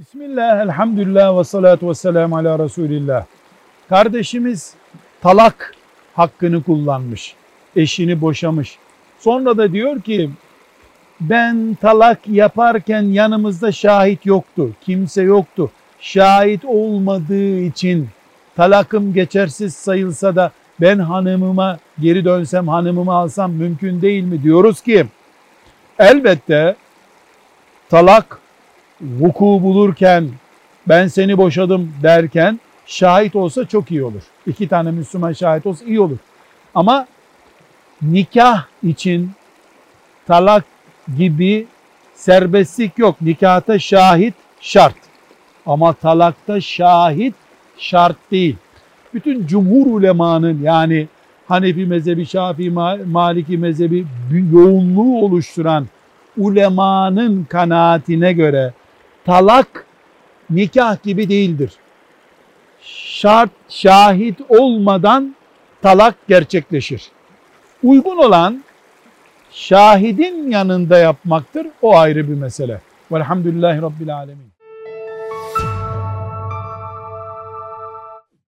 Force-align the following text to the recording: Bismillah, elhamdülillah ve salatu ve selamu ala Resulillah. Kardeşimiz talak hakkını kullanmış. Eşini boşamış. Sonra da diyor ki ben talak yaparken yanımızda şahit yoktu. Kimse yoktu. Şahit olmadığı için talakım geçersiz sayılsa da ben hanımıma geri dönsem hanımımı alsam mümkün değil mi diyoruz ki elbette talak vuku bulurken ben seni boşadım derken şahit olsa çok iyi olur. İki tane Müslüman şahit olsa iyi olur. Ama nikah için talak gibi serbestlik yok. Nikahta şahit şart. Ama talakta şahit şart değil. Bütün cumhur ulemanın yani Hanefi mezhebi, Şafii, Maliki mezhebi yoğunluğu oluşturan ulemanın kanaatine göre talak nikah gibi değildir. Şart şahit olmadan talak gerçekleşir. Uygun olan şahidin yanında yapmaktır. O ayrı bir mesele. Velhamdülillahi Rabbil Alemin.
Bismillah, 0.00 0.60
elhamdülillah 0.62 1.38
ve 1.38 1.44
salatu 1.44 1.88
ve 1.88 1.94
selamu 1.94 2.36
ala 2.36 2.58
Resulillah. 2.58 3.24
Kardeşimiz 3.88 4.74
talak 5.20 5.74
hakkını 6.14 6.62
kullanmış. 6.62 7.34
Eşini 7.76 8.20
boşamış. 8.20 8.78
Sonra 9.18 9.58
da 9.58 9.72
diyor 9.72 10.00
ki 10.00 10.30
ben 11.20 11.76
talak 11.80 12.28
yaparken 12.28 13.02
yanımızda 13.02 13.72
şahit 13.72 14.26
yoktu. 14.26 14.70
Kimse 14.80 15.22
yoktu. 15.22 15.70
Şahit 15.98 16.64
olmadığı 16.64 17.58
için 17.58 18.08
talakım 18.56 19.14
geçersiz 19.14 19.74
sayılsa 19.74 20.36
da 20.36 20.52
ben 20.80 20.98
hanımıma 20.98 21.78
geri 21.98 22.24
dönsem 22.24 22.68
hanımımı 22.68 23.12
alsam 23.12 23.52
mümkün 23.52 24.02
değil 24.02 24.24
mi 24.24 24.42
diyoruz 24.42 24.80
ki 24.80 25.06
elbette 25.98 26.76
talak 27.90 28.39
vuku 29.02 29.44
bulurken 29.44 30.28
ben 30.88 31.06
seni 31.06 31.38
boşadım 31.38 31.92
derken 32.02 32.60
şahit 32.86 33.36
olsa 33.36 33.64
çok 33.64 33.90
iyi 33.90 34.04
olur. 34.04 34.22
İki 34.46 34.68
tane 34.68 34.90
Müslüman 34.90 35.32
şahit 35.32 35.66
olsa 35.66 35.84
iyi 35.84 36.00
olur. 36.00 36.18
Ama 36.74 37.06
nikah 38.02 38.64
için 38.82 39.30
talak 40.26 40.64
gibi 41.16 41.66
serbestlik 42.14 42.98
yok. 42.98 43.16
Nikahta 43.20 43.78
şahit 43.78 44.34
şart. 44.60 44.96
Ama 45.66 45.92
talakta 45.92 46.60
şahit 46.60 47.34
şart 47.78 48.16
değil. 48.30 48.56
Bütün 49.14 49.46
cumhur 49.46 49.86
ulemanın 49.86 50.62
yani 50.62 51.08
Hanefi 51.48 51.86
mezhebi, 51.86 52.26
Şafii, 52.26 52.70
Maliki 53.06 53.58
mezhebi 53.58 54.06
yoğunluğu 54.52 55.24
oluşturan 55.24 55.86
ulemanın 56.36 57.44
kanaatine 57.44 58.32
göre 58.32 58.72
talak 59.24 59.86
nikah 60.50 61.02
gibi 61.02 61.28
değildir. 61.28 61.72
Şart 62.82 63.50
şahit 63.68 64.40
olmadan 64.48 65.36
talak 65.82 66.14
gerçekleşir. 66.28 67.10
Uygun 67.82 68.16
olan 68.16 68.64
şahidin 69.50 70.50
yanında 70.50 70.98
yapmaktır. 70.98 71.66
O 71.82 71.96
ayrı 71.96 72.28
bir 72.28 72.34
mesele. 72.34 72.80
Velhamdülillahi 73.12 73.82
Rabbil 73.82 74.16
Alemin. 74.16 74.59